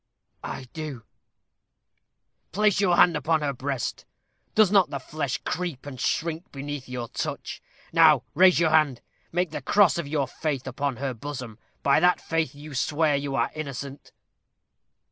"I 0.43 0.63
do." 0.73 1.03
"Place 2.51 2.79
your 2.81 2.95
hand 2.95 3.15
upon 3.15 3.41
her 3.41 3.53
breast. 3.53 4.07
Does 4.55 4.71
not 4.71 4.89
the 4.89 4.97
flesh 4.97 5.37
creep 5.45 5.85
and 5.85 6.01
shrink 6.01 6.51
beneath 6.51 6.89
your 6.89 7.07
touch? 7.09 7.61
Now 7.93 8.23
raise 8.33 8.59
your 8.59 8.71
hand 8.71 9.01
make 9.31 9.51
the 9.51 9.61
cross 9.61 9.99
of 9.99 10.07
your 10.07 10.25
faith 10.27 10.65
upon 10.65 10.95
her 10.95 11.13
bosom. 11.13 11.59
By 11.83 11.99
that 11.99 12.19
faith 12.19 12.55
you 12.55 12.73
swear 12.73 13.15
you 13.15 13.35
are 13.35 13.51
innocent." 13.53 14.11